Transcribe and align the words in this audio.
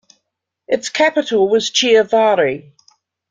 Its 0.67 0.89
capital 0.89 1.47
was 1.47 1.69
Chiavari. 1.69 2.71